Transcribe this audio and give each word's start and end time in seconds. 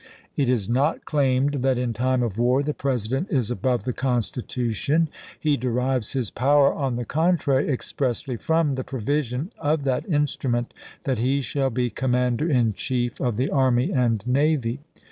It 0.35 0.49
is 0.49 0.67
not 0.67 1.05
claimed 1.05 1.61
that 1.61 1.77
in 1.77 1.93
time 1.93 2.23
of 2.23 2.39
war 2.39 2.63
the 2.63 2.73
President 2.73 3.27
is 3.29 3.51
above 3.51 3.83
the 3.83 3.93
Constitu 3.93 4.71
tion. 4.73 5.09
He 5.39 5.57
derives 5.57 6.13
his 6.13 6.31
power, 6.31 6.73
on 6.73 6.95
the 6.95 7.05
contrary, 7.05 7.69
expressly 7.69 8.35
from 8.35 8.73
the 8.73 8.83
provision 8.83 9.53
of 9.59 9.83
that 9.83 10.09
instrument 10.09 10.73
that 11.03 11.19
he 11.19 11.39
shall 11.41 11.69
be 11.69 11.91
Commander 11.91 12.49
in 12.49 12.73
Chief 12.73 13.21
of 13.21 13.37
the 13.37 13.51
army 13.51 13.91
and 13.93 14.25
navy. 14.25 14.79